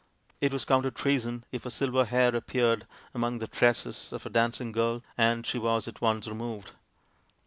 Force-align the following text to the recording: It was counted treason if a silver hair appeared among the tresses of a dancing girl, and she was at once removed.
It 0.39 0.51
was 0.51 0.65
counted 0.65 0.95
treason 0.95 1.43
if 1.51 1.63
a 1.63 1.69
silver 1.69 2.05
hair 2.05 2.35
appeared 2.35 2.87
among 3.13 3.37
the 3.37 3.45
tresses 3.45 4.11
of 4.11 4.25
a 4.25 4.31
dancing 4.31 4.71
girl, 4.71 5.03
and 5.15 5.45
she 5.45 5.59
was 5.59 5.87
at 5.87 6.01
once 6.01 6.27
removed. 6.27 6.71